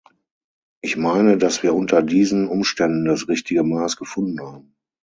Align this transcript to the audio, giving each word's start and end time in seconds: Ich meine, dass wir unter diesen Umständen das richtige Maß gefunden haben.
Ich 0.81 0.97
meine, 0.97 1.37
dass 1.37 1.61
wir 1.61 1.75
unter 1.75 2.01
diesen 2.01 2.47
Umständen 2.47 3.05
das 3.05 3.27
richtige 3.27 3.61
Maß 3.61 3.97
gefunden 3.97 4.41
haben. 4.41 4.75